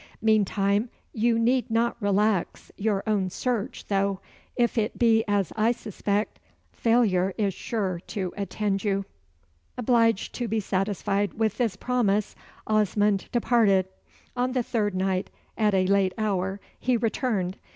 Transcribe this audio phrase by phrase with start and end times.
[0.23, 4.19] Meantime, you need not relax your own search, though,
[4.55, 6.39] if it be as I suspect,
[6.73, 9.05] failure is sure to attend you."
[9.77, 12.35] Obliged to be satisfied with this promise,
[12.65, 13.89] Osmond departed.
[14.35, 17.57] On the third night, at a late hour, he returned.